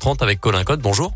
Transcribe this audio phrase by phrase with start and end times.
[0.00, 0.80] 30 avec Colin Code.
[0.80, 1.12] Bonjour.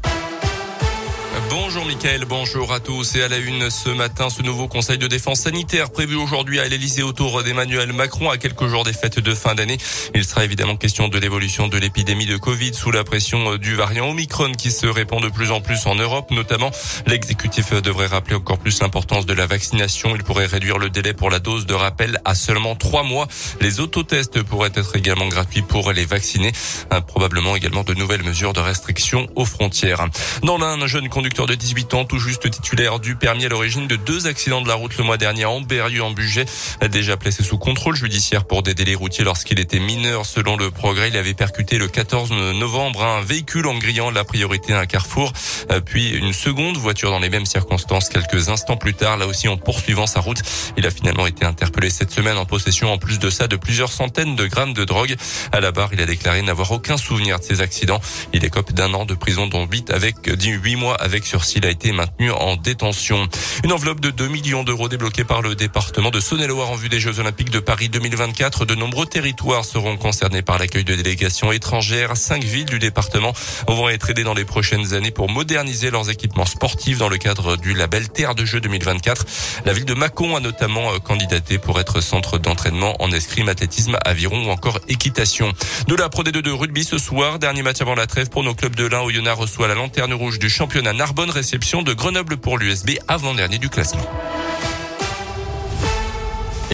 [1.48, 5.06] Bonjour Mickaël, bonjour à tous et à la une ce matin, ce nouveau conseil de
[5.06, 9.34] défense sanitaire prévu aujourd'hui à l'Elysée autour d'Emmanuel Macron à quelques jours des fêtes de
[9.34, 9.78] fin d'année.
[10.14, 14.10] Il sera évidemment question de l'évolution de l'épidémie de Covid sous la pression du variant
[14.10, 16.70] Omicron qui se répand de plus en plus en Europe notamment.
[17.06, 20.14] L'exécutif devrait rappeler encore plus l'importance de la vaccination.
[20.14, 23.26] Il pourrait réduire le délai pour la dose de rappel à seulement trois mois.
[23.60, 26.52] Les autotests pourraient être également gratuits pour les vacciner.
[27.06, 30.06] Probablement également de nouvelles mesures de restriction aux frontières.
[30.42, 33.86] Dans l'un, un jeune conducteur de 18 ans, tout juste titulaire du permis à l'origine
[33.86, 36.46] de deux accidents de la route le mois dernier en Berrieux en budget,
[36.90, 40.26] déjà placé sous contrôle judiciaire pour des délais routiers lorsqu'il était mineur.
[40.26, 44.72] Selon le progrès, il avait percuté le 14 novembre un véhicule en grillant la priorité
[44.72, 45.32] à un carrefour,
[45.70, 49.46] euh, puis une seconde voiture dans les mêmes circonstances quelques instants plus tard, là aussi
[49.46, 50.42] en poursuivant sa route.
[50.76, 53.92] Il a finalement été interpellé cette semaine en possession en plus de ça de plusieurs
[53.92, 55.14] centaines de grammes de drogue.
[55.52, 58.00] À la barre, il a déclaré n'avoir aucun souvenir de ces accidents.
[58.32, 61.60] Il écope d'un an de prison dont 8 avec 8 mois avec sursis.
[61.62, 63.28] a été maintenu en détention.
[63.64, 66.98] Une enveloppe de 2 millions d'euros débloquée par le département de Saône-et-Loire en vue des
[66.98, 68.64] Jeux Olympiques de Paris 2024.
[68.64, 72.16] De nombreux territoires seront concernés par l'accueil de délégations étrangères.
[72.16, 73.32] Cinq villes du département
[73.68, 77.56] vont être aidées dans les prochaines années pour moderniser leurs équipements sportifs dans le cadre
[77.56, 79.26] du label Terre de Jeux 2024.
[79.66, 83.98] La ville de Mâcon a notamment euh, candidaté pour être centre d'entraînement en escrime, athlétisme,
[84.04, 85.52] aviron ou encore équitation.
[85.86, 88.54] De la Pro D2 de rugby ce soir, dernier match avant la trêve pour nos
[88.54, 89.02] clubs de l'Ain.
[89.02, 93.68] Oyonnax reçoit la lanterne rouge du championnat Narbonne réception de Grenoble pour l'USB avant-dernier du
[93.68, 94.06] classement.